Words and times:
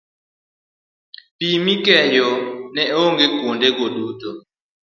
Pi 1.37 1.47
mikeyo 1.65 2.27
ne 2.73 2.83
onge 3.03 3.25
kuondego 3.37 3.85
duto 3.95 4.29